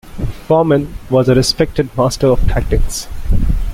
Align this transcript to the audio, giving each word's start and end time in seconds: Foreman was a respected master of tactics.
Foreman 0.47 0.95
was 1.11 1.29
a 1.29 1.35
respected 1.35 1.95
master 1.95 2.25
of 2.25 2.39
tactics. 2.47 3.07